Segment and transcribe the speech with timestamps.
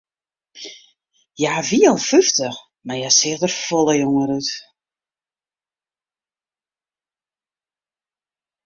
[1.37, 4.49] Hja wie al fyftich, mar hja seach der folle jonger út.